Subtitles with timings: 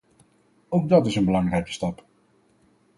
[0.69, 2.05] Ook dat is een belangrijke stap.